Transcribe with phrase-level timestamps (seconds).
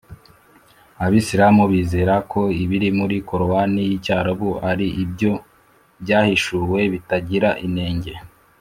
[1.05, 5.33] abisilamu bizera ko ibiri muri korowani y’icyarabu ari byo
[6.01, 8.13] byahishuwe bitagira inenge